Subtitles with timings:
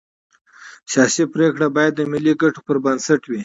[0.91, 3.39] سیاسي پرېکړې باید د ملي ګټو پر بنسټ وي